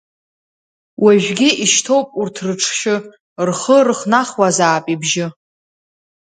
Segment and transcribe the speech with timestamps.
[1.03, 2.95] Уажәгьы ишьҭоуп урҭ рыҽшьы
[3.47, 5.27] Рхы рыхнахуазаап ибжьы.